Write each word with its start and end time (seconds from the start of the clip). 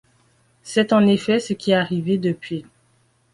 C'est 0.63 0.93
en 0.93 1.05
effet 1.05 1.37
ce 1.39 1.53
qui 1.53 1.69
est 1.69 1.73
arrivé 1.75 2.17
depuis. 2.17 2.65